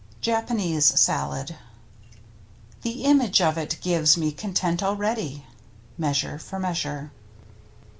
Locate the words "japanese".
0.21-0.99